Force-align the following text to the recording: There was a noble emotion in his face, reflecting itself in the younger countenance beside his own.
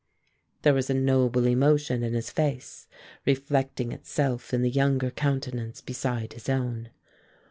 There 0.63 0.73
was 0.73 0.89
a 0.89 0.95
noble 0.95 1.45
emotion 1.45 2.01
in 2.01 2.15
his 2.15 2.31
face, 2.31 2.87
reflecting 3.23 3.91
itself 3.91 4.51
in 4.51 4.63
the 4.63 4.69
younger 4.71 5.11
countenance 5.11 5.79
beside 5.79 6.33
his 6.33 6.49
own. 6.49 6.89